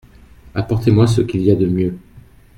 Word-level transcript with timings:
Apportez-moi 0.55 1.05
ce 1.05 1.21
qu’il 1.21 1.43
y 1.43 1.51
a 1.51 1.55
de 1.55 1.67
mieux. 1.67 1.95